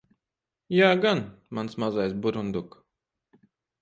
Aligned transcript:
Jā 0.77 0.87
gan, 1.03 1.21
mans 1.59 1.77
mazais 1.85 2.17
burunduk. 2.25 2.79